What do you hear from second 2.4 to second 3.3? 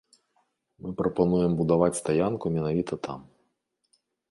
менавіта там.